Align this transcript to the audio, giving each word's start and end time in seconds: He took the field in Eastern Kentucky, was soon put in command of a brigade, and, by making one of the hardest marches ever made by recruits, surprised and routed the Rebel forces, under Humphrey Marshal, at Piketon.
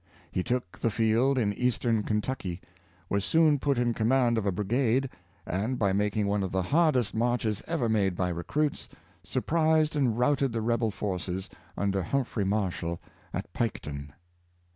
He 0.31 0.41
took 0.41 0.79
the 0.79 0.89
field 0.89 1.37
in 1.37 1.53
Eastern 1.53 2.01
Kentucky, 2.01 2.59
was 3.07 3.23
soon 3.23 3.59
put 3.59 3.77
in 3.77 3.93
command 3.93 4.39
of 4.39 4.47
a 4.47 4.51
brigade, 4.51 5.11
and, 5.45 5.77
by 5.77 5.93
making 5.93 6.25
one 6.25 6.41
of 6.41 6.51
the 6.51 6.63
hardest 6.63 7.13
marches 7.13 7.61
ever 7.67 7.87
made 7.87 8.15
by 8.15 8.29
recruits, 8.29 8.89
surprised 9.23 9.95
and 9.95 10.17
routed 10.17 10.53
the 10.53 10.61
Rebel 10.63 10.89
forces, 10.89 11.51
under 11.77 12.01
Humphrey 12.01 12.43
Marshal, 12.45 12.99
at 13.31 13.53
Piketon. 13.53 14.11